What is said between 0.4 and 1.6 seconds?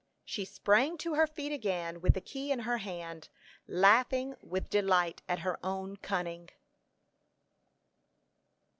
sprang to her feet